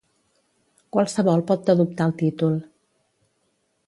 Qualsevol 0.95 1.43
pot 1.51 1.69
adoptar 1.73 2.07
el 2.11 2.15
títol. 2.23 2.57